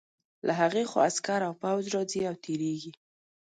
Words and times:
له 0.47 0.53
هغې 0.61 0.83
خوا 0.89 1.01
عسکر 1.09 1.39
او 1.47 1.53
پوځ 1.61 1.83
راځي 1.95 2.21
او 2.29 2.35
تېرېږي. 2.43 2.91